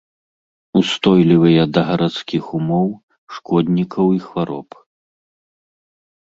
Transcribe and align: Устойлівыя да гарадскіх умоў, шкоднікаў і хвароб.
Устойлівыя 0.79 1.61
да 1.73 1.81
гарадскіх 1.89 2.43
умоў, 2.61 2.87
шкоднікаў 3.37 4.07
і 4.19 4.25
хвароб. 4.27 4.69